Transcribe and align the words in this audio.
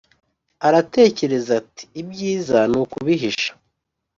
aratekereza 0.67 1.51
ati 1.61 1.83
«ibyiza 2.01 2.59
ni 2.71 2.77
ukubihisha.» 2.81 3.51